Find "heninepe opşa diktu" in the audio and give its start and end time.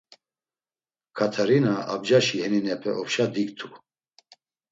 2.43-3.67